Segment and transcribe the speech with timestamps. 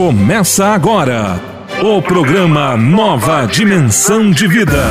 [0.00, 1.38] Começa agora
[1.82, 4.82] o programa Nova Dimensão de Vida.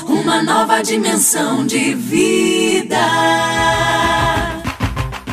[0.09, 2.99] uma nova dimensão de vida.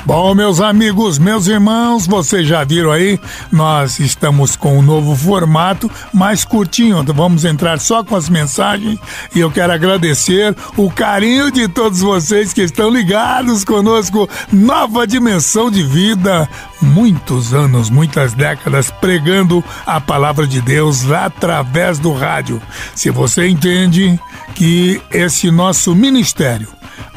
[0.06, 3.18] Bom, meus amigos, meus irmãos, vocês já viram aí,
[3.50, 7.02] nós estamos com um novo formato, mais curtinho.
[7.16, 9.00] Vamos entrar só com as mensagens
[9.34, 14.30] e eu quero agradecer o carinho de todos vocês que estão ligados conosco.
[14.52, 16.50] Nova dimensão de vida,
[16.82, 22.62] muitos anos, muitas décadas pregando a palavra de Deus através do rádio.
[22.94, 24.20] Se você entende
[24.54, 26.68] que esse nosso ministério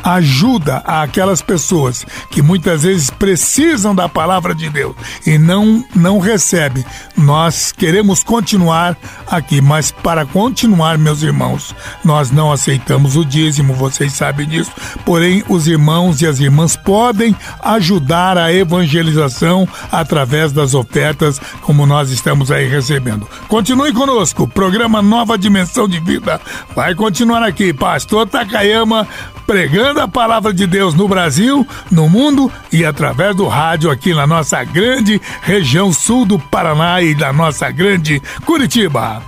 [0.06, 4.94] ajuda aquelas pessoas que muitas vezes precisam da palavra de Deus
[5.26, 6.84] e não não recebem.
[7.16, 14.12] Nós queremos continuar aqui, mas para continuar, meus irmãos, nós não aceitamos o dízimo, vocês
[14.12, 14.70] sabem disso.
[15.04, 22.10] Porém, os irmãos e as irmãs podem ajudar a evangelização através das ofertas, como nós
[22.10, 23.26] estamos aí recebendo.
[23.48, 26.40] Continue conosco, programa Nova Dimensão de Vida
[26.76, 27.72] vai continuar aqui.
[27.72, 29.08] Pastor Takayama
[29.46, 34.26] pregando a palavra de Deus no Brasil, no mundo e através do rádio aqui na
[34.26, 39.22] nossa grande região sul do Paraná e da nossa grande Curitiba.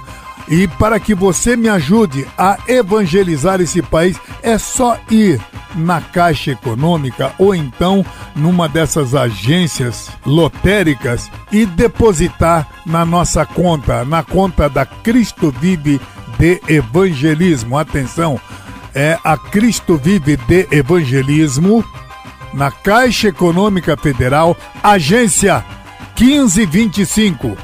[0.48, 5.38] E para que você me ajude a evangelizar esse país, é só ir
[5.74, 14.22] na Caixa Econômica ou então numa dessas agências lotéricas e depositar na nossa conta, na
[14.22, 16.00] conta da Cristo Vive
[16.38, 17.76] de Evangelismo.
[17.76, 18.40] Atenção,
[18.94, 21.84] é a Cristo Vive de Evangelismo,
[22.52, 25.64] na Caixa Econômica Federal, agência
[26.18, 27.56] 1525.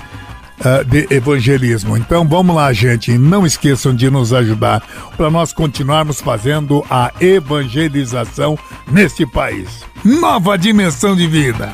[0.59, 1.95] uh, de evangelismo.
[1.95, 3.17] Então vamos lá, gente.
[3.17, 4.83] Não esqueçam de nos ajudar
[5.15, 8.59] para nós continuarmos fazendo a evangelização
[8.91, 9.85] neste país.
[10.03, 11.73] Nova dimensão de vida.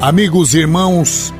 [0.00, 1.34] Amigos e irmãos,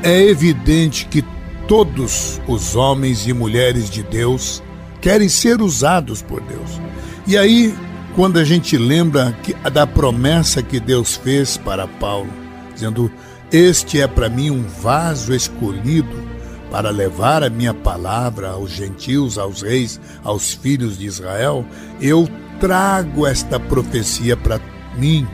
[0.00, 1.24] é evidente que
[1.66, 4.62] todos os homens e mulheres de Deus
[5.00, 6.80] querem ser usados por Deus.
[7.26, 7.74] E aí,
[8.14, 12.30] quando a gente lembra que, da promessa que Deus fez para Paulo,
[12.72, 13.10] dizendo:
[13.50, 16.24] Este é para mim um vaso escolhido
[16.70, 21.66] para levar a minha palavra aos gentios, aos reis, aos filhos de Israel,
[22.00, 22.28] eu
[22.60, 24.60] trago esta profecia para
[24.96, 25.26] mim,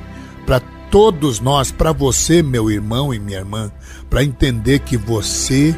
[0.47, 0.63] para
[0.93, 3.73] todos nós, para você, meu irmão e minha irmã,
[4.11, 5.75] para entender que você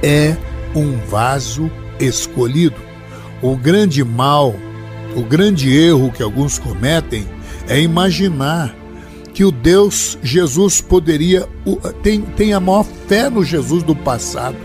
[0.00, 0.36] é
[0.76, 1.68] um vaso
[1.98, 2.76] escolhido.
[3.42, 4.54] O grande mal,
[5.16, 7.26] o grande erro que alguns cometem
[7.68, 8.72] é imaginar
[9.34, 11.48] que o Deus Jesus poderia
[12.04, 14.56] tem, tem a maior fé no Jesus do passado,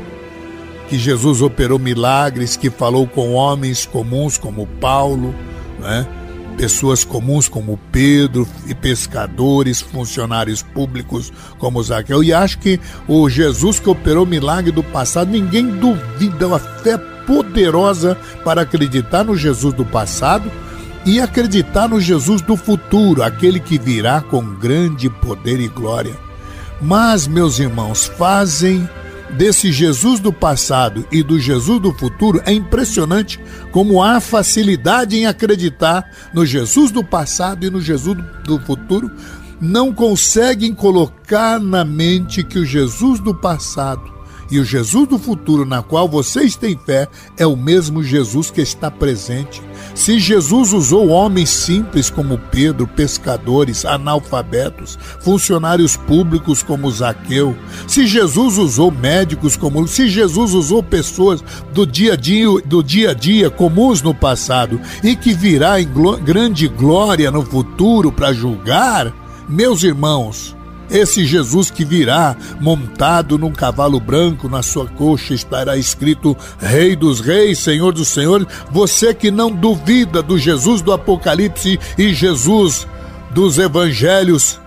[0.88, 5.34] que Jesus operou milagres, que falou com homens comuns como Paulo,
[5.80, 6.08] né?
[6.60, 12.22] Pessoas comuns como Pedro e pescadores, funcionários públicos como Zaqueu.
[12.22, 12.78] E acho que
[13.08, 19.38] o Jesus que operou milagre do passado, ninguém duvida a fé poderosa para acreditar no
[19.38, 20.52] Jesus do passado
[21.06, 26.18] e acreditar no Jesus do futuro, aquele que virá com grande poder e glória.
[26.82, 28.88] Mas, meus irmãos, fazem
[29.32, 33.40] desse Jesus do passado e do Jesus do futuro é impressionante
[33.72, 39.12] como há facilidade em acreditar no Jesus do passado e no Jesus do futuro.
[39.62, 44.19] Não conseguem colocar na mente que o Jesus do passado
[44.52, 47.08] e o Jesus do futuro na qual vocês têm fé
[47.38, 49.62] é o mesmo Jesus que está presente.
[49.94, 57.56] Se Jesus usou homens simples como Pedro, pescadores, analfabetos, funcionários públicos como Zaqueu,
[57.88, 61.44] se Jesus usou médicos como, se Jesus usou pessoas
[61.74, 65.90] do dia a dia, do dia a dia comuns no passado e que virá em
[66.24, 69.14] grande glória no futuro para julgar,
[69.48, 70.56] meus irmãos,
[70.90, 77.20] esse Jesus que virá montado num cavalo branco, na sua coxa estará escrito Rei dos
[77.20, 78.48] Reis, Senhor dos Senhores.
[78.72, 82.88] Você que não duvida do Jesus do Apocalipse e Jesus
[83.32, 84.60] dos Evangelhos,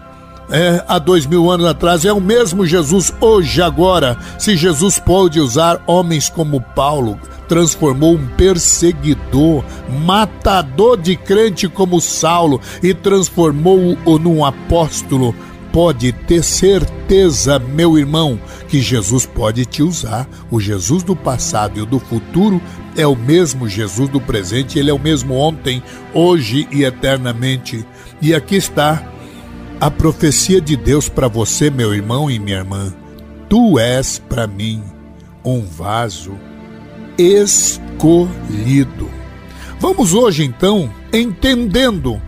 [0.51, 4.19] é, há dois mil anos atrás, é o mesmo Jesus hoje, agora.
[4.39, 9.65] Se Jesus pode usar homens como Paulo, transformou um perseguidor,
[10.05, 15.35] matador de crente como Saulo e transformou-o num apóstolo
[15.73, 18.39] pode ter certeza, meu irmão,
[18.69, 20.29] que Jesus pode te usar.
[20.51, 22.61] O Jesus do passado e o do futuro
[22.97, 25.83] é o mesmo Jesus do presente, ele é o mesmo ontem,
[26.13, 27.85] hoje e eternamente.
[28.21, 29.03] E aqui está
[29.81, 32.93] a profecia de Deus para você, meu irmão e minha irmã.
[33.49, 34.83] Tu és para mim
[35.45, 36.33] um vaso
[37.19, 39.11] escolhido.
[39.81, 42.21] Vamos hoje então entendendo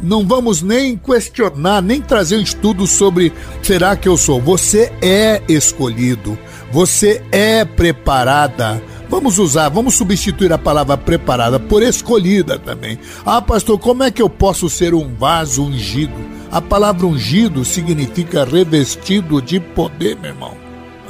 [0.00, 4.40] não vamos nem questionar, nem trazer um estudo sobre será que eu sou.
[4.40, 6.38] Você é escolhido,
[6.70, 8.82] você é preparada.
[9.08, 12.98] Vamos usar, vamos substituir a palavra preparada por escolhida também.
[13.24, 16.28] Ah, pastor, como é que eu posso ser um vaso ungido?
[16.50, 20.54] A palavra ungido significa revestido de poder, meu irmão.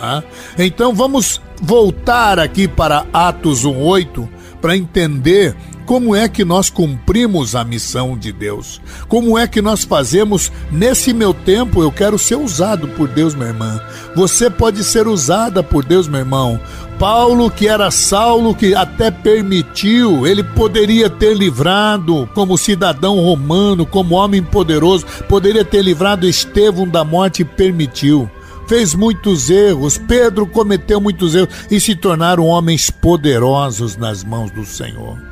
[0.00, 0.22] Ah?
[0.56, 4.28] Então vamos voltar aqui para Atos 1,8
[4.60, 5.56] para entender
[5.88, 8.78] como é que nós cumprimos a missão de Deus?
[9.08, 11.82] Como é que nós fazemos nesse meu tempo?
[11.82, 13.80] Eu quero ser usado por Deus, minha irmã.
[14.14, 16.60] Você pode ser usada por Deus, meu irmão.
[16.98, 24.14] Paulo, que era Saulo, que até permitiu, ele poderia ter livrado, como cidadão romano, como
[24.14, 28.30] homem poderoso, poderia ter livrado Estevão da morte e permitiu
[28.66, 34.62] fez muitos erros, Pedro cometeu muitos erros e se tornaram homens poderosos nas mãos do
[34.66, 35.27] Senhor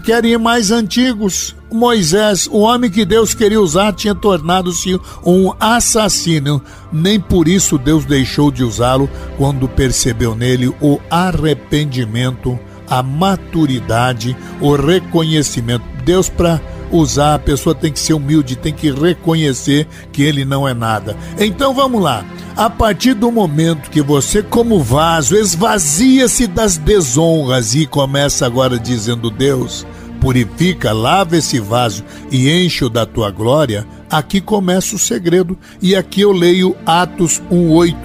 [0.00, 1.54] querem ir mais antigos.
[1.70, 6.62] Moisés, o homem que Deus queria usar, tinha tornado-se um assassino.
[6.92, 12.58] Nem por isso Deus deixou de usá-lo quando percebeu nele o arrependimento,
[12.88, 15.84] a maturidade, o reconhecimento.
[16.04, 16.60] Deus, para
[16.92, 21.16] usar, a pessoa tem que ser humilde, tem que reconhecer que ele não é nada.
[21.38, 22.24] Então vamos lá.
[22.54, 29.30] A partir do momento que você, como vaso, esvazia-se das desonras e começa agora dizendo:
[29.30, 29.86] Deus,
[30.20, 35.58] purifica, lava esse vaso e enche-o da tua glória, aqui começa o segredo.
[35.80, 37.96] E aqui eu leio Atos 1,8.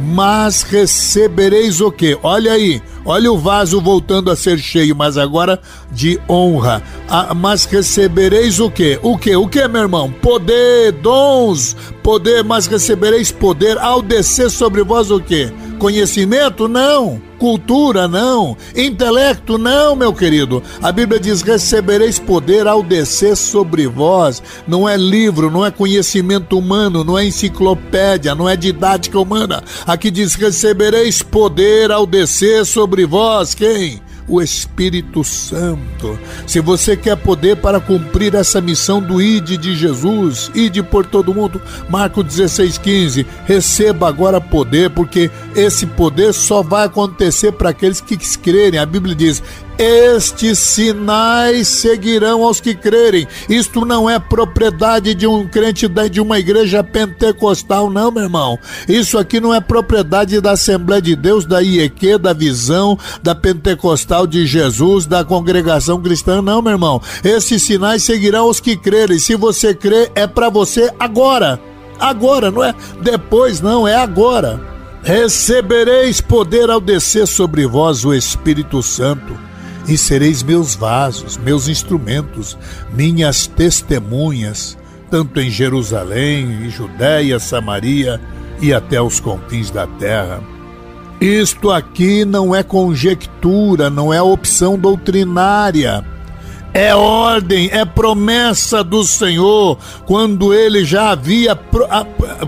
[0.00, 2.18] Mas recebereis o que?
[2.22, 5.60] Olha aí, olha o vaso voltando a ser cheio, mas agora
[5.90, 6.82] de honra.
[7.08, 8.98] Ah, mas recebereis o que?
[9.02, 9.34] O que?
[9.34, 10.10] O que, meu irmão?
[10.10, 15.52] Poder, dons, poder, mas recebereis poder ao descer sobre vós o que?
[15.80, 16.68] Conhecimento?
[16.68, 17.20] Não.
[17.38, 18.06] Cultura?
[18.06, 18.54] Não.
[18.76, 19.56] Intelecto?
[19.56, 20.62] Não, meu querido.
[20.82, 24.42] A Bíblia diz: recebereis poder ao descer sobre vós.
[24.68, 29.64] Não é livro, não é conhecimento humano, não é enciclopédia, não é didática humana.
[29.86, 33.54] Aqui diz: recebereis poder ao descer sobre vós.
[33.54, 34.02] Quem?
[34.28, 36.18] O Espírito Santo.
[36.46, 41.34] Se você quer poder para cumprir essa missão do ID de Jesus, ide por todo
[41.34, 48.16] mundo, Marcos 16,15, receba agora poder, porque esse poder só vai acontecer para aqueles que
[48.38, 48.78] crerem.
[48.78, 49.42] A Bíblia diz:
[49.80, 53.26] estes sinais seguirão aos que crerem.
[53.48, 58.58] Isto não é propriedade de um crente de uma igreja pentecostal, não, meu irmão.
[58.86, 64.26] Isso aqui não é propriedade da Assembleia de Deus, da IEQ, da Visão, da Pentecostal
[64.26, 67.00] de Jesus, da congregação cristã, não, meu irmão.
[67.24, 69.18] Esses sinais seguirão aos que crerem.
[69.18, 71.58] Se você crê, é para você agora.
[71.98, 74.60] Agora, não é depois, não, é agora.
[75.02, 79.49] Recebereis poder ao descer sobre vós o Espírito Santo
[79.88, 82.56] e sereis meus vasos, meus instrumentos,
[82.92, 84.76] minhas testemunhas,
[85.10, 88.20] tanto em Jerusalém, em Judéia, Samaria
[88.60, 90.42] e até os confins da terra.
[91.20, 96.04] Isto aqui não é conjectura, não é opção doutrinária.
[96.72, 101.58] É ordem, é promessa do Senhor, quando ele já havia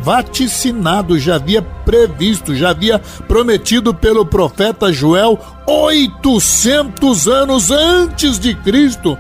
[0.01, 9.19] vaticinado, já havia previsto, já havia prometido pelo profeta Joel 800 anos antes de Cristo.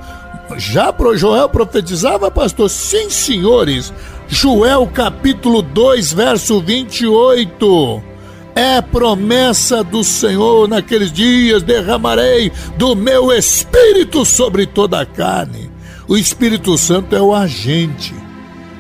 [0.56, 2.68] Já Joel profetizava, pastor?
[2.68, 3.92] Sim, senhores.
[4.28, 8.12] Joel capítulo 2, verso 28.
[8.54, 15.71] É promessa do Senhor naqueles dias derramarei do meu espírito sobre toda a carne.
[16.06, 18.14] O Espírito Santo é o agente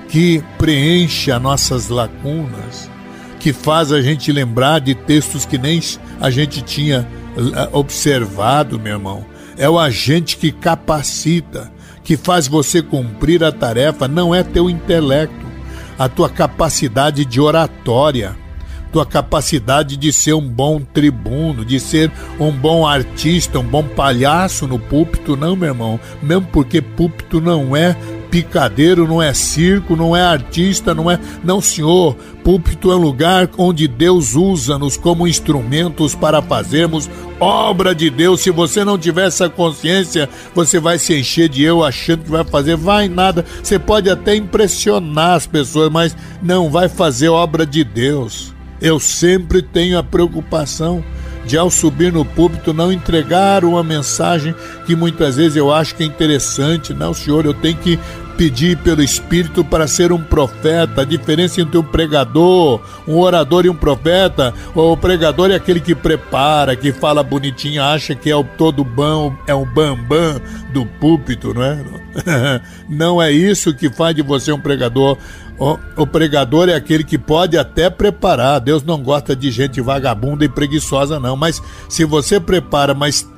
[0.08, 2.90] que preenche as nossas lacunas,
[3.40, 5.80] que faz a gente lembrar de textos que nem
[6.20, 9.24] a gente tinha eh, observado, meu irmão.
[9.56, 11.72] É o agente que capacita,
[12.04, 15.46] que faz você cumprir a tarefa, não é teu intelecto,
[15.98, 18.41] a tua capacidade de oratória
[18.92, 24.68] tua capacidade de ser um bom tribuno, de ser um bom artista, um bom palhaço
[24.68, 25.98] no púlpito, não, meu irmão.
[26.22, 27.96] Mesmo porque púlpito não é
[28.32, 31.18] picadeiro, não é circo, não é artista, não é.
[31.44, 32.16] Não, senhor.
[32.42, 37.08] Púlpito é um lugar onde Deus usa-nos como instrumentos para fazermos
[37.38, 38.40] obra de Deus.
[38.40, 42.44] Se você não tiver essa consciência, você vai se encher de eu achando que vai
[42.44, 42.74] fazer.
[42.74, 43.44] Vai nada.
[43.62, 48.51] Você pode até impressionar as pessoas, mas não vai fazer obra de Deus.
[48.82, 51.04] Eu sempre tenho a preocupação
[51.46, 54.54] de, ao subir no púlpito, não entregar uma mensagem
[54.86, 56.92] que muitas vezes eu acho que é interessante.
[56.92, 57.98] Não, senhor, eu tenho que
[58.36, 61.02] pedir pelo Espírito para ser um profeta.
[61.02, 65.94] A diferença entre um pregador, um orador e um profeta, o pregador é aquele que
[65.94, 70.40] prepara, que fala bonitinho, acha que é o todo bom, é o bambam
[70.72, 71.78] do púlpito, não é?
[72.88, 75.16] Não é isso que faz de você um pregador.
[75.62, 78.58] O, o, pregador é aquele que pode até preparar.
[78.58, 81.36] Deus não gosta de gente vagabunda e preguiçosa, não.
[81.36, 83.30] Mas se você prepara, mas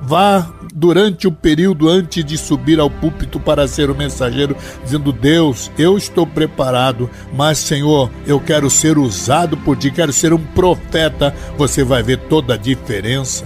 [0.00, 5.72] vá durante o período antes de subir ao púlpito para ser o mensageiro, dizendo: Deus,
[5.76, 11.34] eu estou preparado, mas Senhor, eu quero ser usado por ti, quero ser um profeta.
[11.58, 13.44] Você vai ver toda a diferença.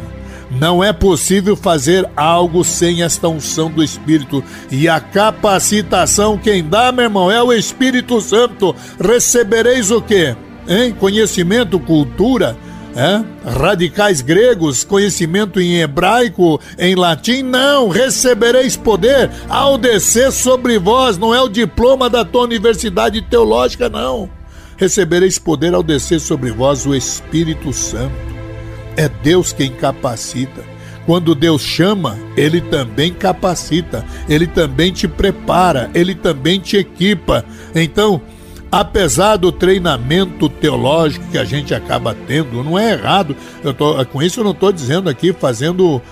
[0.51, 4.43] Não é possível fazer algo sem esta unção do Espírito.
[4.71, 8.75] E a capacitação quem dá, meu irmão, é o Espírito Santo.
[9.01, 10.37] Recebereis o quê?
[10.69, 10.95] Hein?
[10.99, 12.57] Conhecimento, cultura,
[12.97, 13.23] é?
[13.49, 21.35] radicais gregos, conhecimento em hebraico, em latim, não, recebereis poder ao descer sobre vós, não
[21.35, 24.31] é o diploma da tua universidade teológica, não.
[24.77, 28.36] Recebereis poder ao descer sobre vós o Espírito Santo.
[28.97, 30.65] É Deus quem capacita.
[31.05, 37.45] Quando Deus chama, Ele também capacita, Ele também te prepara, Ele também te equipa.
[37.75, 38.21] Então,
[38.71, 43.37] apesar do treinamento teológico que a gente acaba tendo, não é errado.
[43.63, 46.03] Eu tô, com isso eu não estou dizendo aqui, fazendo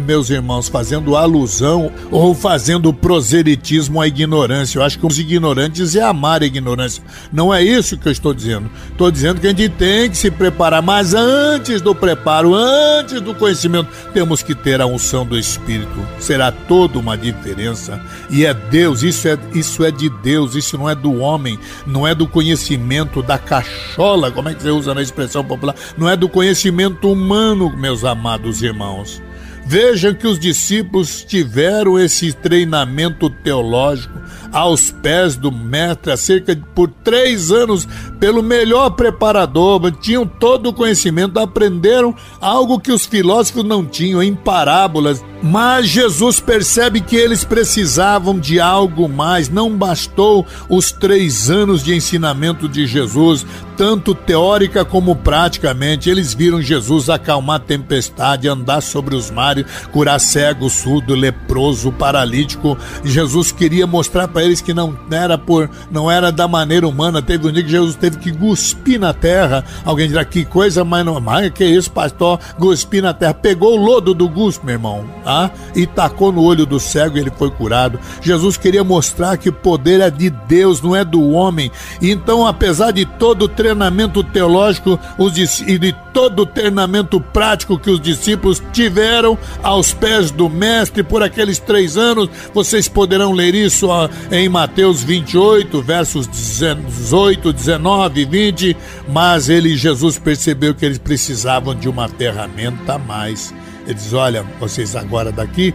[0.00, 4.78] meus irmãos, fazendo alusão ou fazendo proselitismo à ignorância.
[4.78, 7.02] Eu acho que os ignorantes é amar a ignorância.
[7.32, 8.70] Não é isso que eu estou dizendo.
[8.90, 13.34] Estou dizendo que a gente tem que se preparar, mas antes do preparo, antes do
[13.34, 16.06] conhecimento, temos que ter a unção do Espírito.
[16.18, 18.00] Será toda uma diferença.
[18.28, 22.06] E é Deus, isso é, isso é de Deus, isso não é do homem, não
[22.06, 25.74] é do conhecimento da cachola, como é que você usa na expressão popular?
[25.96, 29.22] Não é do conhecimento humano, meus amados irmãos.
[29.66, 34.20] Vejam que os discípulos tiveram esse treinamento teológico
[34.52, 37.86] aos pés do mestre, cerca de por três anos,
[38.18, 44.34] pelo melhor preparador, tinham todo o conhecimento, aprenderam algo que os filósofos não tinham, em
[44.34, 45.24] parábolas.
[45.42, 51.94] Mas Jesus percebe que eles precisavam de algo mais, não bastou os três anos de
[51.94, 53.46] ensinamento de Jesus,
[53.80, 56.10] tanto teórica como praticamente.
[56.10, 62.76] Eles viram Jesus acalmar a tempestade, andar sobre os mares, curar cego, surdo, leproso, paralítico.
[63.02, 67.22] Jesus queria mostrar para eles que não era por, não era da maneira humana.
[67.22, 69.64] Teve um dia que Jesus teve que cuspir na terra.
[69.82, 72.38] Alguém dirá que coisa mais normal, que isso, pastor?
[72.58, 73.32] Cuspir na terra.
[73.32, 77.20] Pegou o lodo do guspe, meu irmão, ah, e tacou no olho do cego e
[77.20, 77.98] ele foi curado.
[78.20, 81.72] Jesus queria mostrar que o poder é de Deus, não é do homem.
[82.02, 87.90] Então, apesar de todo o treinamento teológico os, e de todo o treinamento prático que
[87.90, 92.28] os discípulos tiveram aos pés do Mestre por aqueles três anos.
[92.52, 93.88] Vocês poderão ler isso
[94.30, 98.76] em Mateus 28, versos 18, 19 e 20.
[99.08, 103.54] Mas ele, Jesus, percebeu que eles precisavam de uma ferramenta a mais.
[103.84, 105.72] Ele diz: Olha, vocês agora daqui,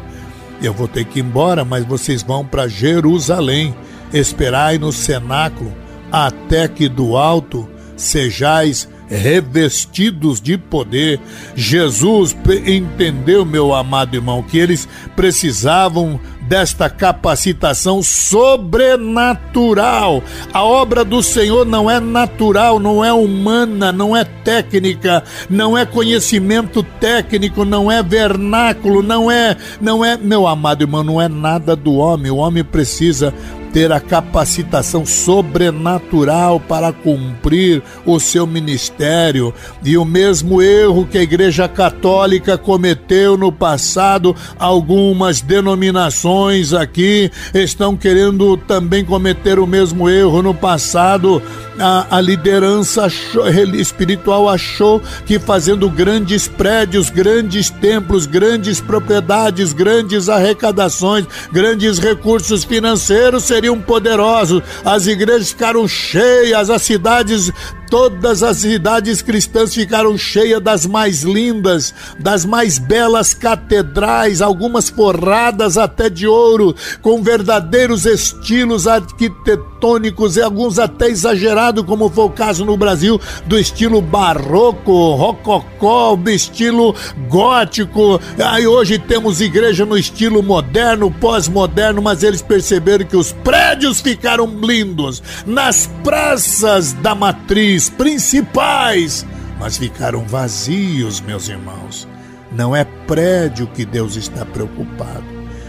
[0.61, 3.73] eu vou ter que ir embora, mas vocês vão para Jerusalém.
[4.13, 5.73] Esperai no cenáculo
[6.11, 11.21] até que do alto sejais revestidos de poder.
[11.55, 12.35] Jesus
[12.65, 14.85] entendeu, meu amado irmão, que eles
[15.15, 20.23] precisavam desta capacitação sobrenatural.
[20.53, 25.85] A obra do Senhor não é natural, não é humana, não é técnica, não é
[25.85, 31.75] conhecimento técnico, não é vernáculo, não é, não é, meu amado irmão, não é nada
[31.75, 32.31] do homem.
[32.31, 33.33] O homem precisa
[33.75, 39.53] ter a capacitação sobrenatural para cumprir o seu ministério.
[39.83, 47.97] E o mesmo erro que a Igreja Católica cometeu no passado, algumas denominações aqui estão
[47.97, 51.43] querendo também cometer o mesmo erro no passado.
[51.77, 60.29] A, a liderança achou, espiritual achou que fazendo grandes prédios, grandes templos, grandes propriedades, grandes
[60.29, 67.51] arrecadações, grandes recursos financeiros seria seriam poderosos, as igrejas ficaram cheias, as cidades
[67.89, 75.77] Todas as cidades cristãs ficaram cheias das mais lindas, das mais belas catedrais, algumas forradas
[75.77, 82.65] até de ouro, com verdadeiros estilos arquitetônicos e alguns até exagerados, como foi o caso
[82.65, 86.95] no Brasil, do estilo barroco, rococó, do estilo
[87.29, 88.19] gótico.
[88.43, 94.47] Aí hoje temos igreja no estilo moderno, pós-moderno, mas eles perceberam que os prédios ficaram
[94.61, 99.25] lindos nas praças da matriz principais,
[99.59, 102.07] mas ficaram vazios, meus irmãos.
[102.51, 105.25] Não é prédio que Deus está preocupado.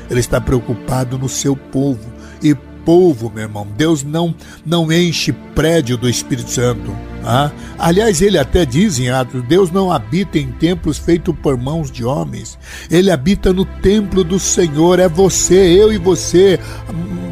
[0.09, 2.13] Ele está preocupado no seu povo.
[2.43, 4.35] E povo, meu irmão, Deus não
[4.65, 6.97] não enche prédio do Espírito Santo.
[7.27, 7.51] Ah?
[7.77, 12.05] Aliás, ele até diz em Atos: Deus não habita em templos feitos por mãos de
[12.05, 12.57] homens.
[12.89, 15.01] Ele habita no templo do Senhor.
[15.01, 16.61] É você, eu e você.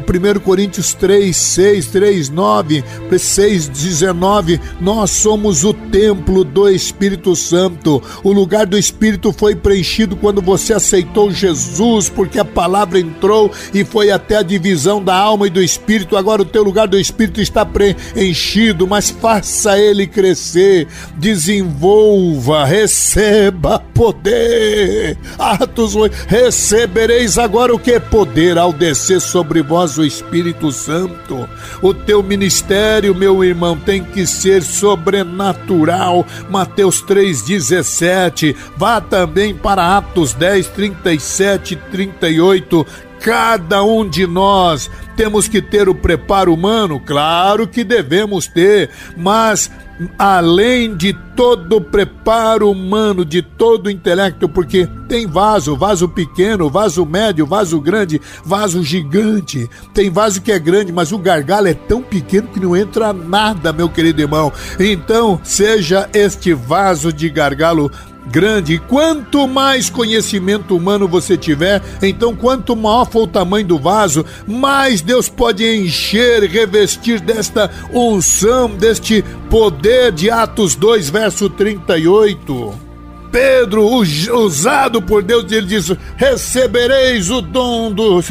[0.05, 2.83] 1 Coríntios 3, 6, 3, 9,
[3.17, 8.01] 6, 19, nós somos o templo do Espírito Santo.
[8.23, 13.83] O lugar do Espírito foi preenchido quando você aceitou Jesus, porque a palavra entrou e
[13.83, 16.15] foi até a divisão da alma e do Espírito.
[16.15, 25.17] Agora o teu lugar do Espírito está preenchido, mas faça ele crescer, desenvolva, receba poder.
[25.37, 25.95] Atos,
[26.27, 27.99] recebereis agora o que?
[27.99, 31.47] Poder ao descer sobre vós o Espírito Santo.
[31.81, 36.25] O teu ministério, meu irmão, tem que ser sobrenatural.
[36.49, 38.55] Mateus 3,17.
[38.75, 42.85] Vá também para Atos 10, 37 e 38
[43.21, 46.99] cada um de nós temos que ter o preparo humano?
[46.99, 49.71] Claro que devemos ter, mas
[50.19, 56.69] além de todo o preparo humano, de todo o intelecto, porque tem vaso, vaso pequeno,
[56.69, 59.69] vaso médio, vaso grande, vaso gigante.
[59.93, 63.71] Tem vaso que é grande, mas o gargalo é tão pequeno que não entra nada,
[63.71, 64.51] meu querido irmão.
[64.79, 67.91] Então, seja este vaso de gargalo
[68.27, 68.73] grande.
[68.73, 74.25] E quanto mais conhecimento humano você tiver, então quanto maior for o tamanho do vaso,
[74.47, 82.85] mais Deus pode encher, revestir desta unção, deste poder de Atos 2, verso 38.
[83.31, 88.21] Pedro, usado por Deus, ele diz: recebereis o dom do,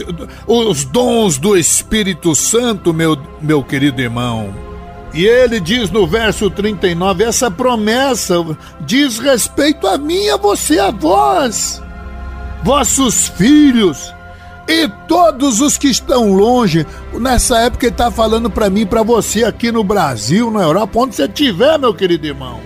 [0.46, 4.73] os dons do Espírito Santo, meu, meu querido irmão.
[5.14, 8.34] E ele diz no verso 39: essa promessa
[8.80, 11.80] diz respeito a mim, a você, a vós,
[12.64, 14.12] vossos filhos
[14.68, 16.84] e todos os que estão longe.
[17.12, 21.14] Nessa época ele está falando para mim, para você aqui no Brasil, na Europa, onde
[21.14, 22.60] você estiver, meu querido irmão.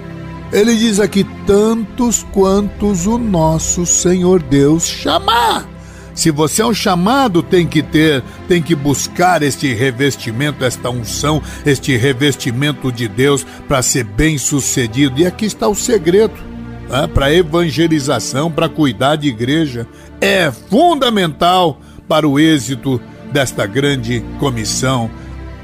[0.50, 5.77] Ele diz aqui: tantos quantos o nosso Senhor Deus chamar.
[6.18, 11.40] Se você é um chamado, tem que ter, tem que buscar este revestimento, esta unção,
[11.64, 15.20] este revestimento de Deus para ser bem sucedido.
[15.20, 16.34] E aqui está o segredo.
[16.88, 17.06] Né?
[17.06, 19.86] Para evangelização, para cuidar de igreja,
[20.20, 23.00] é fundamental para o êxito
[23.32, 25.08] desta grande comissão.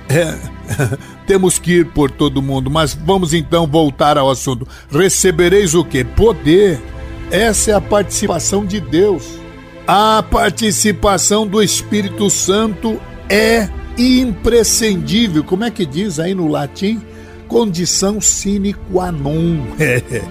[0.09, 0.39] É,
[1.27, 4.69] temos que ir por todo mundo, mas vamos então voltar ao assunto.
[4.89, 6.05] Recebereis o que?
[6.05, 6.81] Poder.
[7.29, 9.43] Essa é a participação de Deus.
[9.87, 13.69] A participação do Espírito Santo é
[13.99, 15.45] imprescindível.
[15.45, 17.03] Como é que diz aí no latim?
[17.47, 19.67] Condição sine qua non.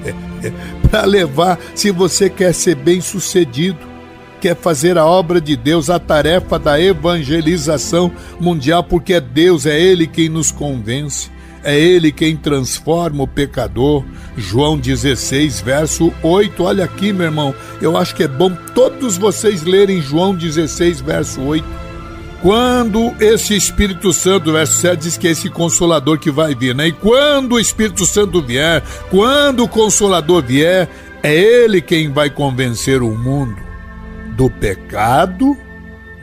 [0.90, 3.78] Para levar, se você quer ser bem sucedido,
[4.42, 9.80] quer fazer a obra de Deus, a tarefa da evangelização mundial, porque é Deus, é
[9.80, 11.30] Ele quem nos convence.
[11.64, 14.04] É Ele quem transforma o pecador.
[14.36, 16.64] João 16, verso 8.
[16.64, 17.56] Olha aqui, meu irmão.
[17.82, 21.66] Eu acho que é bom todos vocês lerem João 16, verso 8.
[22.42, 26.88] Quando esse Espírito Santo, verso 7 diz que é esse consolador que vai vir, né?
[26.88, 30.90] E quando o Espírito Santo vier, quando o consolador vier,
[31.24, 33.56] é ele quem vai convencer o mundo
[34.36, 35.56] do pecado,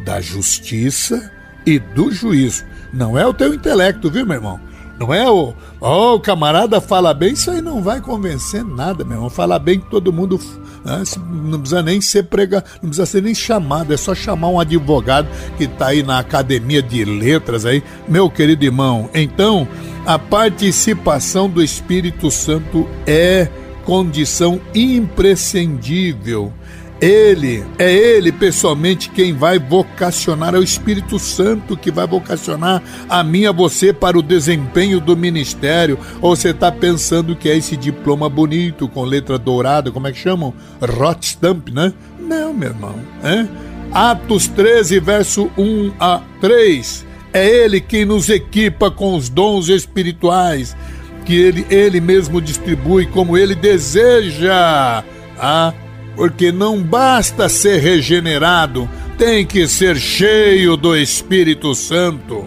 [0.05, 1.33] da justiça
[1.65, 2.65] e do juízo.
[2.93, 4.61] Não é o teu intelecto, viu, meu irmão?
[5.01, 9.15] Não é o, oh, o camarada fala bem, isso aí não vai convencer nada, meu
[9.15, 9.31] irmão.
[9.31, 10.39] Falar bem que todo mundo
[10.85, 11.03] né,
[11.43, 15.27] não precisa nem ser prega, não precisa ser nem chamado, é só chamar um advogado
[15.57, 19.09] que está aí na academia de letras aí, meu querido irmão.
[19.15, 19.67] Então,
[20.05, 23.49] a participação do Espírito Santo é
[23.87, 26.53] condição imprescindível
[27.01, 33.25] ele, é Ele pessoalmente quem vai vocacionar, é o Espírito Santo que vai vocacionar a
[33.25, 35.99] mim, a você para o desempenho do ministério.
[36.21, 40.19] Ou você está pensando que é esse diploma bonito, com letra dourada, como é que
[40.19, 40.53] chamam?
[40.81, 41.95] Rotstamp, né?
[42.19, 42.97] Não, meu irmão.
[43.25, 43.47] É?
[43.93, 47.07] Atos 13, verso 1 a 3.
[47.33, 50.77] É Ele quem nos equipa com os dons espirituais,
[51.25, 55.03] que Ele, ele mesmo distribui como Ele deseja.
[55.39, 55.73] Ah,
[56.21, 62.47] porque não basta ser regenerado, tem que ser cheio do Espírito Santo.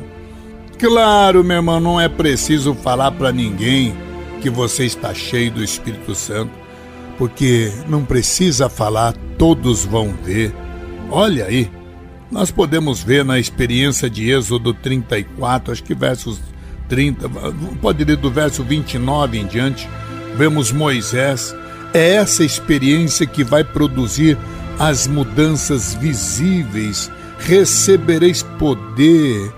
[0.78, 3.96] Claro, meu irmão, não é preciso falar para ninguém
[4.44, 6.52] que você está cheio do Espírito Santo,
[7.18, 10.54] porque não precisa falar, todos vão ver.
[11.10, 11.68] Olha aí,
[12.30, 16.40] nós podemos ver na experiência de Êxodo 34, acho que versos
[16.88, 17.28] 30,
[17.82, 19.90] pode ler do verso 29 em diante,
[20.38, 21.56] vemos Moisés
[21.94, 24.38] é essa experiência que vai produzir
[24.80, 27.12] as mudanças visíveis.
[27.38, 29.54] Recebereis poder.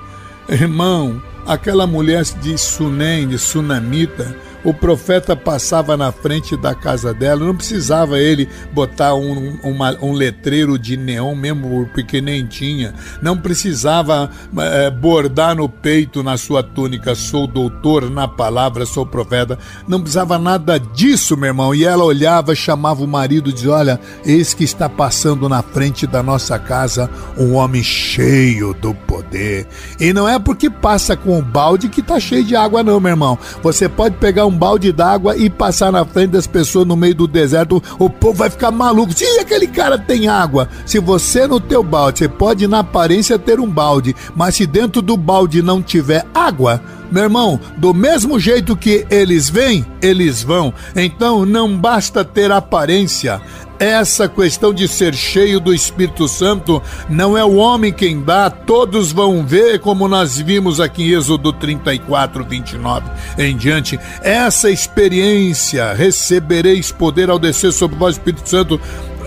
[0.49, 7.45] Irmão, aquela mulher de Sunem, de Sunamita, o profeta passava na frente da casa dela,
[7.45, 13.37] não precisava ele botar um, uma, um letreiro de neon, mesmo porque nem tinha, não
[13.37, 20.01] precisava é, bordar no peito na sua túnica, sou doutor na palavra, sou profeta, não
[20.01, 21.75] precisava nada disso, meu irmão.
[21.75, 26.07] E ela olhava, chamava o marido e dizia: Olha, eis que está passando na frente
[26.07, 29.67] da nossa casa um homem cheio do poder.
[29.99, 33.11] E não é porque passa com o balde que está cheio de água, não, meu
[33.11, 33.37] irmão.
[33.61, 37.27] Você pode pegar um balde d'água e passar na frente das pessoas no meio do
[37.27, 39.13] deserto, o povo vai ficar maluco.
[39.13, 43.59] Se aquele cara tem água, se você no teu balde, você pode na aparência ter
[43.59, 48.75] um balde, mas se dentro do balde não tiver água, meu irmão, do mesmo jeito
[48.75, 50.73] que eles vêm, eles vão.
[50.95, 53.41] Então não basta ter aparência,
[53.79, 59.11] essa questão de ser cheio do Espírito Santo não é o homem quem dá, todos
[59.11, 63.99] vão ver, como nós vimos aqui em Êxodo 34, 29 em diante.
[64.21, 68.79] Essa experiência, recebereis poder ao descer sobre vós, Espírito Santo,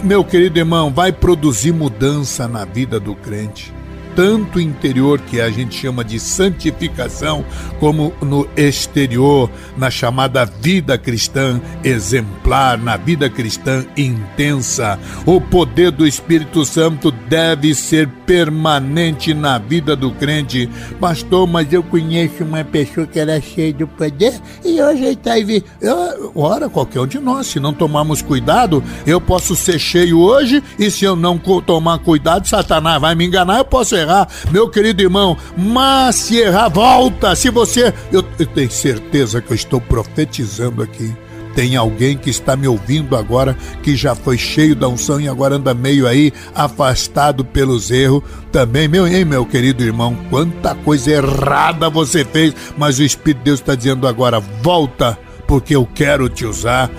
[0.02, 3.77] meu querido irmão, vai produzir mudança na vida do crente
[4.18, 7.44] tanto interior, que a gente chama de santificação,
[7.78, 14.98] como no exterior, na chamada vida cristã exemplar, na vida cristã intensa.
[15.24, 20.68] O poder do Espírito Santo deve ser permanente na vida do crente.
[20.98, 25.62] Pastor, mas eu conheço uma pessoa que era cheia do poder e hoje está aí.
[26.34, 30.90] Ora, qualquer um de nós, se não tomarmos cuidado, eu posso ser cheio hoje e
[30.90, 35.02] se eu não tomar cuidado, Satanás vai me enganar, eu posso errar errar, meu querido
[35.02, 37.36] irmão, mas se errar, volta.
[37.36, 37.92] Se você.
[38.10, 41.14] Eu, eu tenho certeza que eu estou profetizando aqui.
[41.54, 45.56] Tem alguém que está me ouvindo agora que já foi cheio da unção e agora
[45.56, 48.22] anda meio aí afastado pelos erros.
[48.52, 53.44] Também, meu, hein, meu querido irmão, quanta coisa errada você fez, mas o Espírito de
[53.44, 55.18] Deus está dizendo agora: volta,
[55.48, 56.90] porque eu quero te usar.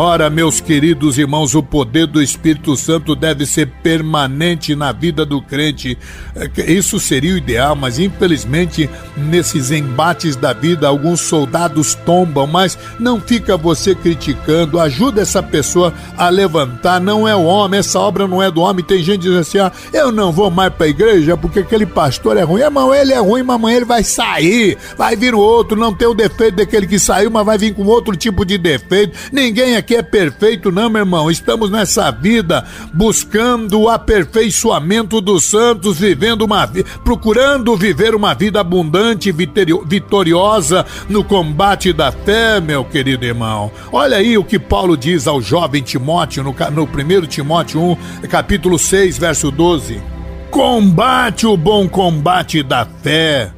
[0.00, 5.42] Ora, meus queridos irmãos, o poder do Espírito Santo deve ser permanente na vida do
[5.42, 5.98] crente.
[6.36, 12.78] É isso seria o ideal, mas infelizmente nesses embates da vida alguns soldados tombam, mas
[13.00, 18.28] não fica você criticando, ajuda essa pessoa a levantar, não é o homem, essa obra
[18.28, 18.84] não é do homem.
[18.84, 22.36] Tem gente dizendo assim: ah, eu não vou mais para a igreja porque aquele pastor
[22.36, 22.62] é ruim.
[22.62, 26.14] Irmão, ele é ruim, mamãe, ele vai sair, vai vir o outro, não tem o
[26.14, 29.18] defeito daquele que saiu, mas vai vir com outro tipo de defeito.
[29.32, 31.30] Ninguém aqui é perfeito, não, meu irmão.
[31.30, 36.68] Estamos nessa vida buscando o aperfeiçoamento dos santos, vivendo uma
[37.02, 43.70] procurando viver uma vida abundante, vitoriosa no combate da fé, meu querido irmão.
[43.90, 47.80] Olha aí o que Paulo diz ao jovem Timóteo no, no 1 Timóteo
[48.22, 50.02] 1, capítulo 6, verso 12.
[50.50, 53.50] Combate o bom combate da fé,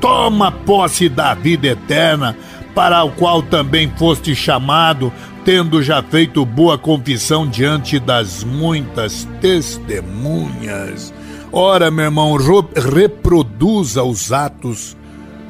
[0.00, 2.36] toma posse da vida eterna,
[2.78, 5.12] para o qual também foste chamado,
[5.44, 11.12] tendo já feito boa confissão diante das muitas testemunhas.
[11.50, 14.96] Ora, meu irmão, reproduza os atos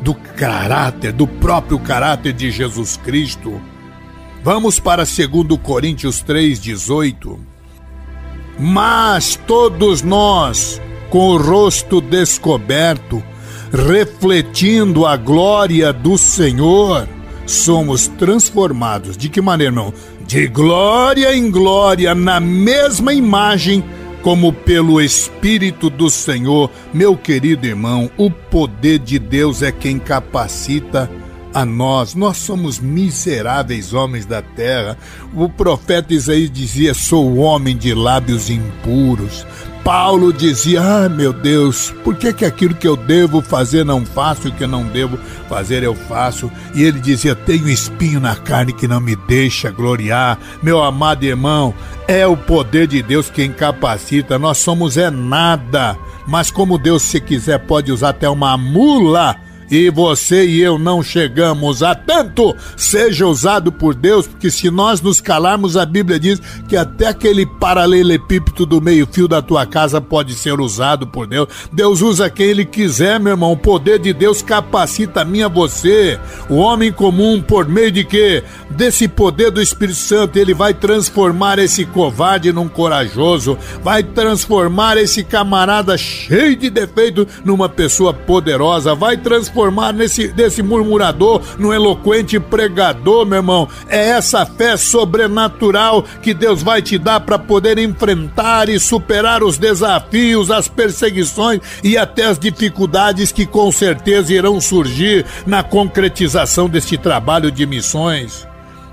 [0.00, 3.60] do caráter, do próprio caráter de Jesus Cristo.
[4.42, 5.18] Vamos para 2
[5.62, 7.38] Coríntios 3,18.
[8.58, 13.22] Mas todos nós, com o rosto descoberto,
[13.70, 17.06] refletindo a glória do Senhor,
[17.50, 19.16] somos transformados.
[19.16, 19.92] De que maneira, não?
[20.26, 23.82] De glória em glória, na mesma imagem,
[24.22, 26.70] como pelo Espírito do Senhor.
[26.92, 31.10] Meu querido irmão, o poder de Deus é quem capacita
[31.52, 32.14] a nós.
[32.14, 34.96] Nós somos miseráveis homens da terra.
[35.34, 39.46] O profeta Isaías dizia: Sou homem de lábios impuros.
[39.84, 44.48] Paulo dizia: Ah, meu Deus, por que, que aquilo que eu devo fazer não faço
[44.48, 46.50] e o que não devo fazer eu faço?
[46.74, 50.38] E ele dizia: Tenho espinho na carne que não me deixa gloriar.
[50.62, 51.74] Meu amado irmão,
[52.06, 54.38] é o poder de Deus quem capacita.
[54.38, 55.96] Nós somos é nada.
[56.26, 59.34] Mas como Deus, se quiser, pode usar até uma mula
[59.70, 65.00] e você e eu não chegamos a tanto, seja usado por Deus, porque se nós
[65.00, 70.34] nos calarmos, a Bíblia diz que até aquele paralelepípedo do meio-fio da tua casa pode
[70.34, 71.48] ser usado por Deus.
[71.72, 73.52] Deus usa quem Ele quiser, meu irmão.
[73.52, 76.18] O poder de Deus capacita a mim a você.
[76.48, 78.42] O homem comum, por meio de quê?
[78.70, 85.24] Desse poder do Espírito Santo, ele vai transformar esse covarde num corajoso, vai transformar esse
[85.24, 92.38] camarada cheio de defeito numa pessoa poderosa, vai transformar transformar nesse desse murmurador no eloquente
[92.38, 93.68] pregador, meu irmão.
[93.88, 99.58] É essa fé sobrenatural que Deus vai te dar para poder enfrentar e superar os
[99.58, 106.96] desafios, as perseguições e até as dificuldades que com certeza irão surgir na concretização deste
[106.96, 108.46] trabalho de missões.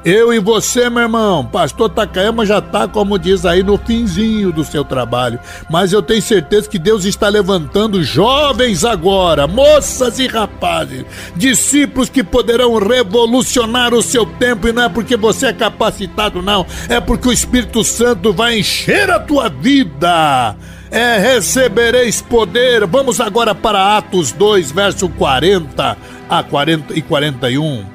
[0.05, 4.63] Eu e você, meu irmão, pastor Takayama já está, como diz aí, no finzinho do
[4.63, 5.39] seu trabalho.
[5.67, 11.03] Mas eu tenho certeza que Deus está levantando jovens agora, moças e rapazes,
[11.35, 14.67] discípulos que poderão revolucionar o seu tempo.
[14.67, 16.67] E não é porque você é capacitado, não.
[16.87, 20.55] É porque o Espírito Santo vai encher a tua vida.
[20.91, 22.85] É, recebereis poder.
[22.85, 25.97] Vamos agora para Atos 2, verso 40
[26.29, 27.94] a 40 e 41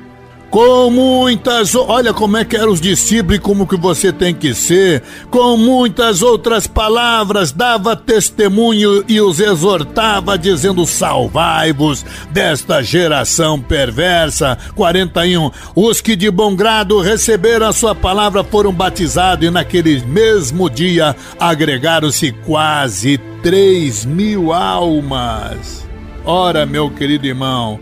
[0.51, 4.53] com muitas, olha como é que eram os discípulos e como que você tem que
[4.53, 14.59] ser, com muitas outras palavras dava testemunho e os exortava dizendo salvai-vos desta geração perversa.
[14.75, 15.51] 41.
[15.75, 21.15] Os que de bom grado receberam a sua palavra foram batizados e naquele mesmo dia
[21.39, 25.89] agregaram-se quase três mil almas.
[26.25, 27.81] Ora, meu querido irmão,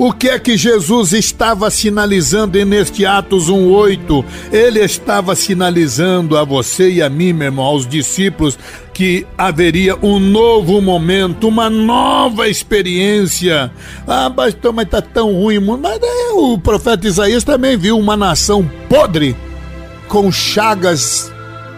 [0.00, 4.24] o que é que Jesus estava sinalizando neste Atos 1:8?
[4.50, 8.58] Ele estava sinalizando a você e a mim, meu irmão, aos discípulos,
[8.94, 13.70] que haveria um novo momento, uma nova experiência.
[14.08, 14.56] Ah, mas
[14.88, 19.36] tá tão ruim, mas é, o profeta Isaías também viu uma nação podre
[20.08, 21.30] com chagas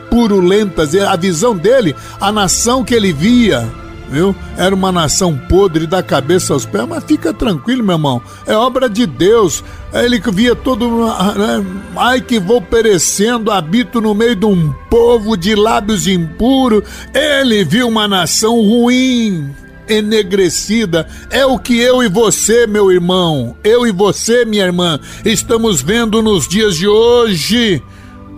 [0.08, 0.94] purulentas.
[0.94, 3.81] A visão dele, a nação que ele via,
[4.12, 4.37] viu?
[4.57, 8.22] Era uma nação podre da cabeça aos pés, mas fica tranquilo, meu irmão.
[8.46, 9.64] É obra de Deus.
[9.92, 10.88] Ele que via todo.
[10.88, 11.64] Né?
[11.96, 16.83] Ai, que vou perecendo, habito no meio de um povo de lábios impuros.
[17.14, 19.51] Ele viu uma nação ruim,
[19.88, 21.07] enegrecida.
[21.31, 26.22] É o que eu e você, meu irmão, eu e você, minha irmã, estamos vendo
[26.22, 27.83] nos dias de hoje.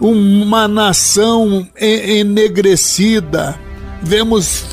[0.00, 3.58] Uma nação enegrecida.
[4.02, 4.64] Vemos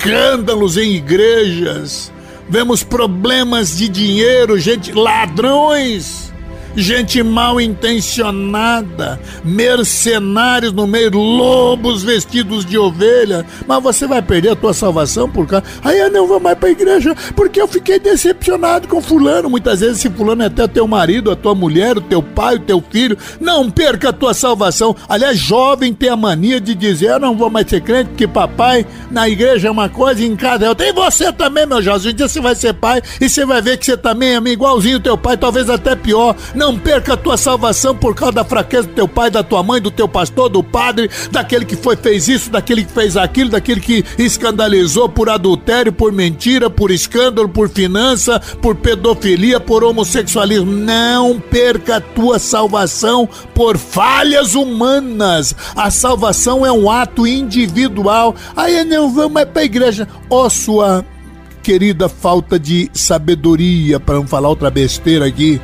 [0.00, 2.10] escândalos em igrejas,
[2.48, 6.29] vemos problemas de dinheiro, gente, ladrões
[6.76, 13.44] gente mal intencionada, mercenários no meio, lobos vestidos de ovelha.
[13.66, 15.64] Mas você vai perder a tua salvação por causa.
[15.82, 19.50] Aí eu não vou mais para a igreja porque eu fiquei decepcionado com fulano.
[19.50, 22.60] Muitas vezes esse fulano é até teu marido, a tua mulher, o teu pai, o
[22.60, 23.16] teu filho.
[23.40, 24.94] Não perca a tua salvação.
[25.08, 28.86] Aliás, jovem tem a mania de dizer: eu não vou mais ser crente porque papai
[29.10, 30.86] na igreja é uma coisa e em casa é outra.
[30.86, 32.10] E você também, meu jovem.
[32.10, 35.00] Um dia você vai ser pai e você vai ver que você também é igualzinho
[35.00, 36.34] teu pai, talvez até pior.
[36.60, 39.80] Não perca a tua salvação por causa da fraqueza do teu pai, da tua mãe,
[39.80, 43.80] do teu pastor, do padre, daquele que foi fez isso, daquele que fez aquilo, daquele
[43.80, 50.70] que escandalizou por adultério, por mentira, por escândalo, por finança, por pedofilia, por homossexualismo.
[50.70, 55.56] Não perca a tua salvação por falhas humanas.
[55.74, 58.36] A salvação é um ato individual.
[58.54, 60.06] Aí não vamos mais para a igreja.
[60.28, 61.06] Ó oh, sua
[61.62, 65.58] querida falta de sabedoria, para não falar outra besteira aqui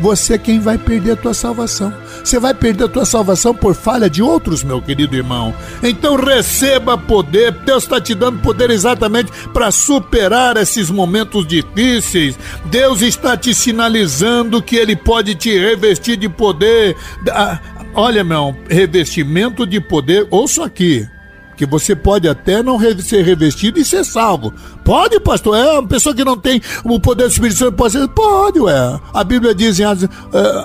[0.00, 1.92] você é quem vai perder a tua salvação.
[2.24, 5.54] Você vai perder a tua salvação por falha de outros, meu querido irmão.
[5.82, 7.52] Então receba poder.
[7.52, 12.38] Deus está te dando poder exatamente para superar esses momentos difíceis.
[12.66, 16.96] Deus está te sinalizando que Ele pode te revestir de poder.
[17.30, 17.58] Ah,
[17.94, 20.26] olha, meu, revestimento de poder.
[20.30, 21.06] Ouça aqui
[21.56, 24.52] que você pode até não ser revestido e ser salvo.
[24.84, 25.56] Pode, pastor?
[25.56, 28.08] É, uma pessoa que não tem o poder do Espírito Santo pode ser?
[28.08, 29.00] Pode, ué.
[29.12, 29.84] A Bíblia diz em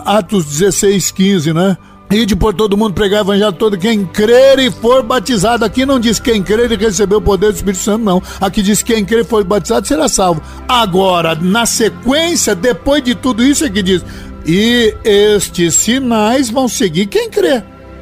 [0.05, 1.77] Atos 16, 15, né?
[2.09, 5.65] Ide por todo mundo pregar o evangelho todo quem crer e for batizado.
[5.65, 8.23] Aqui não diz quem crer e receber o poder do Espírito Santo, não.
[8.39, 10.41] Aqui diz quem crer e for batizado será salvo.
[10.69, 14.05] Agora, na sequência, depois de tudo isso, é que diz:
[14.45, 17.61] e estes sinais vão seguir quem crê.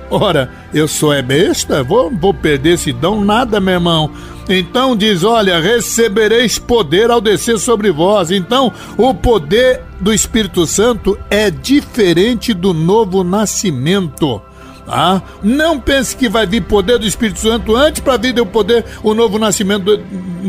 [0.09, 1.83] Ora, eu sou é besta?
[1.83, 3.23] Vou, vou perder esse dom?
[3.23, 4.11] Nada, meu irmão.
[4.47, 8.29] Então diz: Olha, recebereis poder ao descer sobre vós.
[8.31, 14.41] Então, o poder do Espírito Santo é diferente do novo nascimento.
[14.87, 18.85] Ah, não pense que vai vir poder do Espírito Santo antes para vir o poder,
[19.03, 19.97] o novo nascimento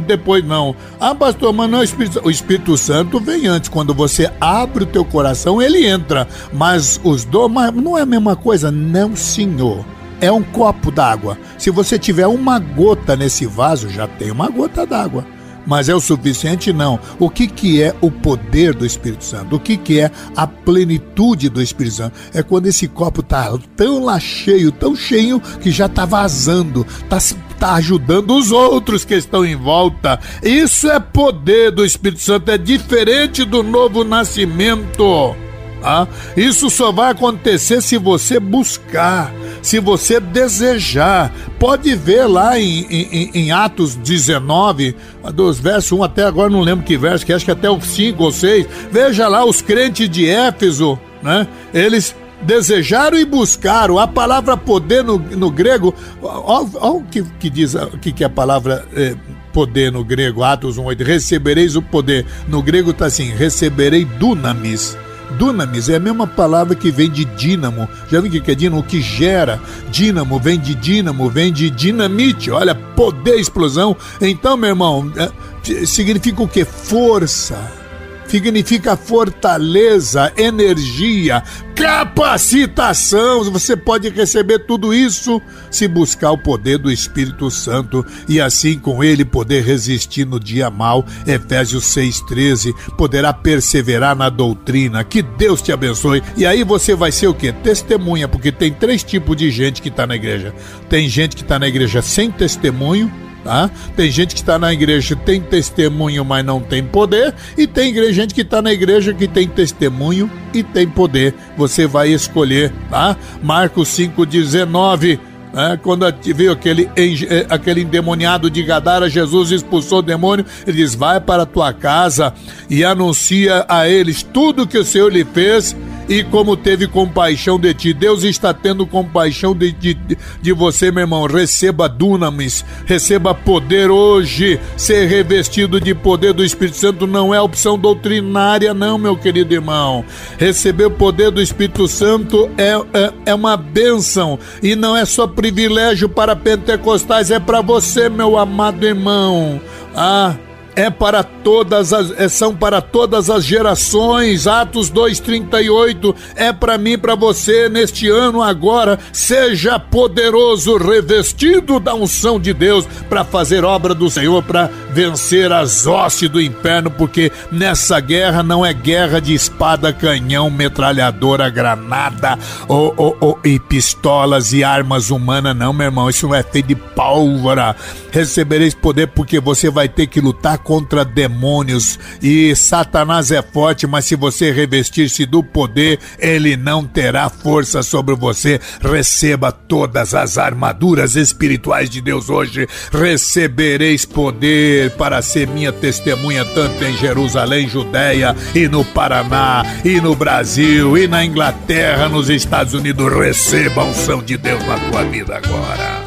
[0.06, 0.76] depois, não.
[1.00, 3.68] Ah, pastor, mas não é o Espírito O Espírito Santo vem antes.
[3.68, 6.28] Quando você abre o teu coração, ele entra.
[6.52, 8.70] Mas os dons, mas não é a mesma coisa?
[8.70, 9.84] Não, senhor
[10.20, 11.38] é um copo d'água.
[11.58, 15.26] Se você tiver uma gota nesse vaso, já tem uma gota d'água.
[15.66, 16.72] Mas é o suficiente?
[16.72, 16.98] Não.
[17.18, 19.56] O que, que é o poder do Espírito Santo?
[19.56, 22.16] O que, que é a plenitude do Espírito Santo?
[22.32, 27.18] É quando esse copo está tão lá cheio, tão cheio, que já está vazando, está
[27.58, 30.20] tá ajudando os outros que estão em volta.
[30.42, 35.45] Isso é poder do Espírito Santo, é diferente do novo nascimento.
[35.88, 41.32] Ah, isso só vai acontecer se você buscar, se você desejar.
[41.60, 44.96] Pode ver lá em, em, em, Atos 19,
[45.32, 48.20] dos versos 1 até agora, não lembro que verso, que acho que até o 5
[48.20, 48.66] ou 6.
[48.90, 51.46] Veja lá os crentes de Éfeso, né?
[51.72, 53.96] Eles desejaram e buscaram.
[53.96, 58.28] A palavra poder no, no grego, olha o que, que diz o que, que a
[58.28, 59.14] palavra é,
[59.52, 61.04] poder no grego, Atos 1,8.
[61.04, 62.26] Recebereis o poder.
[62.48, 64.98] No grego está assim: receberei dunamis
[65.32, 67.88] Dunamis é a mesma palavra que vem de dínamo.
[68.10, 68.80] Já viu o que é dínamo?
[68.80, 69.60] O que gera.
[69.90, 72.50] Dínamo vem de dínamo, vem de dinamite.
[72.50, 73.96] Olha, poder, explosão.
[74.20, 76.64] Então, meu irmão, é, significa o que?
[76.64, 77.85] Força
[78.28, 81.42] significa fortaleza, energia,
[81.74, 83.44] capacitação.
[83.44, 89.04] Você pode receber tudo isso se buscar o poder do Espírito Santo e assim com
[89.04, 91.04] ele poder resistir no dia mal.
[91.26, 95.04] Efésios 6:13 poderá perseverar na doutrina.
[95.04, 96.22] Que Deus te abençoe.
[96.36, 97.52] E aí você vai ser o que?
[97.52, 100.54] Testemunha, porque tem três tipos de gente que está na igreja.
[100.88, 103.70] Tem gente que está na igreja sem testemunho Tá?
[103.94, 108.34] Tem gente que está na igreja tem testemunho, mas não tem poder, e tem gente
[108.34, 111.32] que está na igreja que tem testemunho e tem poder.
[111.56, 113.16] Você vai escolher, tá?
[113.40, 115.20] Marcos 5,19.
[115.52, 115.78] Né?
[115.80, 121.20] Quando viu aquele, eh, aquele endemoniado de Gadara, Jesus expulsou o demônio, ele diz: Vai
[121.20, 122.34] para a tua casa
[122.68, 125.76] e anuncia a eles tudo que o Senhor lhe fez
[126.08, 127.92] e como teve compaixão de ti.
[127.92, 129.96] Deus está tendo compaixão de, de,
[130.40, 131.26] de você, meu irmão.
[131.26, 134.60] Receba dunamis, receba poder hoje.
[134.76, 140.04] Ser revestido de poder do Espírito Santo não é opção doutrinária, não, meu querido irmão.
[140.38, 145.26] Receber o poder do Espírito Santo é, é, é uma bênção e não é só
[145.26, 149.60] privilégio para pentecostais, é para você, meu amado irmão.
[149.94, 150.34] Ah,
[150.76, 154.46] é para todas as é, são para todas as gerações.
[154.46, 158.98] Atos 2:38 é para mim, para você neste ano agora.
[159.10, 165.86] Seja poderoso, revestido da unção de Deus para fazer obra do Senhor, para vencer as
[165.86, 172.92] hostes do inferno, porque nessa guerra não é guerra de espada, canhão, metralhadora, granada ou,
[172.96, 176.10] ou, ou e pistolas e armas humanas, não, meu irmão.
[176.10, 177.74] Isso não é feito de pólvora.
[178.10, 184.04] Recebereis poder porque você vai ter que lutar contra demônios e Satanás é forte, mas
[184.04, 188.60] se você revestir-se do poder, ele não terá força sobre você.
[188.80, 192.66] Receba todas as armaduras espirituais de Deus hoje.
[192.92, 200.16] Recebereis poder para ser minha testemunha tanto em Jerusalém, Judéia e no Paraná e no
[200.16, 203.12] Brasil e na Inglaterra, nos Estados Unidos.
[203.12, 206.02] Receba a unção de Deus na tua vida agora.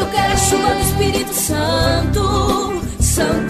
[0.00, 3.49] Eu quero a chuva do Espírito Santo, Santo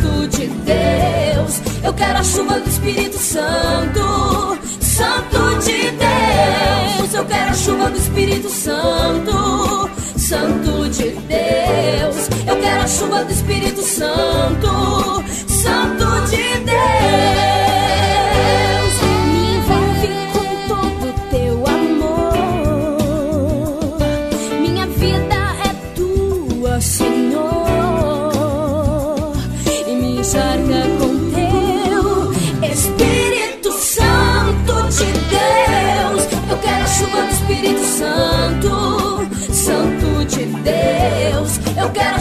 [0.71, 1.61] Deus.
[1.83, 7.15] Eu quero a chuva do Espírito Santo, Santo de Deus.
[7.15, 12.29] Eu quero a chuva do Espírito Santo, Santo de Deus.
[12.47, 17.60] Eu quero a chuva do Espírito Santo, Santo de Deus.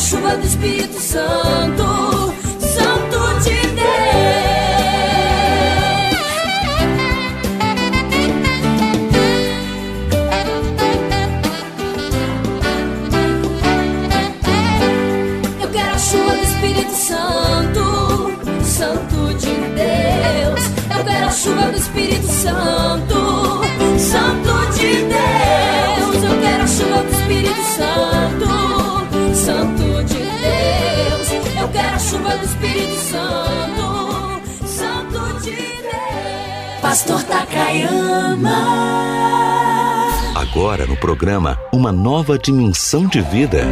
[0.10, 1.89] Chuva do Espírito Santo,
[40.70, 43.66] Agora no programa Uma Nova Dimensão de Vida.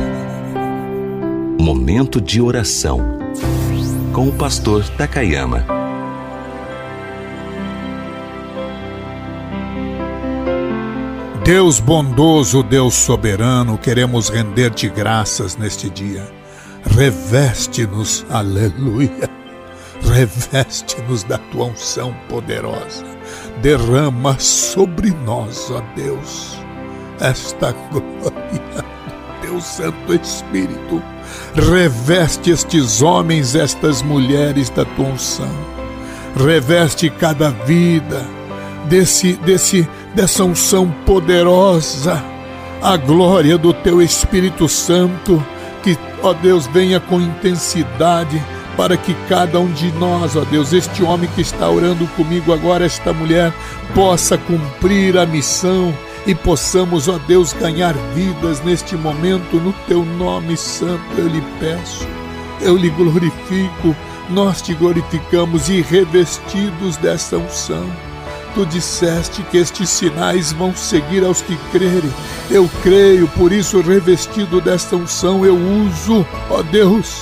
[1.62, 3.20] Momento de oração.
[4.12, 5.64] Com o pastor Takayama.
[11.46, 16.28] Deus bondoso, Deus soberano, queremos render-te graças neste dia.
[16.84, 19.30] Reveste-nos, aleluia.
[20.02, 23.06] Reveste-nos da tua unção poderosa.
[23.62, 26.57] Derrama sobre nós, ó Deus,
[27.20, 31.02] esta glória do teu Santo Espírito.
[31.56, 35.50] Reveste estes homens, estas mulheres da tua unção.
[36.36, 38.26] Reveste cada vida
[38.88, 42.24] desse, desse, dessa unção poderosa,
[42.82, 45.44] a glória do teu Espírito Santo,
[45.84, 48.42] que, ó Deus, venha com intensidade
[48.76, 52.86] para que cada um de nós, ó Deus, este homem que está orando comigo agora,
[52.86, 53.52] esta mulher,
[53.96, 55.92] possa cumprir a missão
[56.28, 62.06] e possamos, ó Deus, ganhar vidas neste momento, no teu nome santo eu lhe peço,
[62.62, 63.96] eu lhe glorifico,
[64.30, 67.90] nós te glorificamos e revestidos dessa unção
[68.58, 72.12] tu disseste que estes sinais vão seguir aos que crerem.
[72.50, 77.22] Eu creio, por isso, revestido desta unção, eu uso, ó Deus,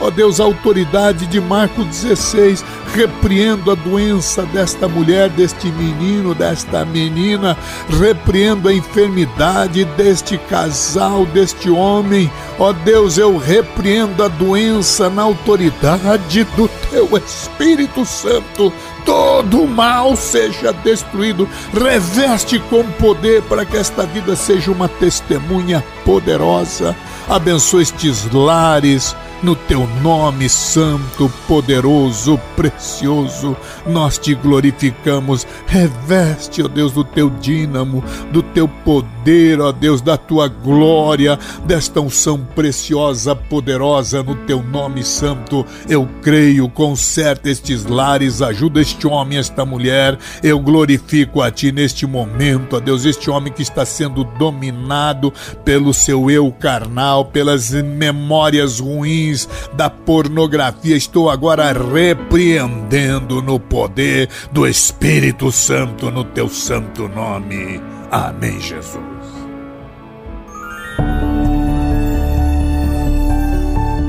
[0.00, 6.84] ó Deus, a autoridade de Marco 16, repreendo a doença desta mulher, deste menino, desta
[6.84, 7.56] menina,
[8.00, 12.30] repreendo a enfermidade deste casal, deste homem.
[12.58, 18.72] Ó Deus, eu repreendo a doença na autoridade do teu Espírito Santo
[19.06, 21.48] todo mal seja destruído.
[21.72, 26.94] Reveste com poder para que esta vida seja uma testemunha poderosa.
[27.28, 33.56] Abençoa estes lares no teu nome santo, poderoso, precioso.
[33.86, 35.46] Nós te glorificamos.
[35.66, 42.00] Reveste, ó Deus, do teu dínamo, do teu poder, ó Deus, da tua glória, desta
[42.00, 45.64] unção preciosa, poderosa no teu nome santo.
[45.88, 50.18] Eu creio, conserta estes lares, ajuda este homem, esta mulher.
[50.42, 55.32] Eu glorifico a ti neste momento, ó Deus, este homem que está sendo dominado
[55.64, 59.25] pelo seu eu carnal, pelas memórias ruins
[59.72, 60.96] da pornografia.
[60.96, 67.80] Estou agora repreendendo no poder do Espírito Santo, no teu santo nome.
[68.10, 69.16] Amém, Jesus.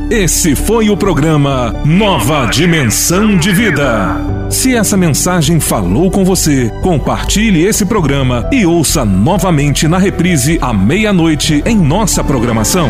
[0.09, 4.15] Esse foi o programa Nova Dimensão de Vida.
[4.49, 10.72] Se essa mensagem falou com você, compartilhe esse programa e ouça novamente na reprise à
[10.72, 12.89] meia-noite em nossa programação.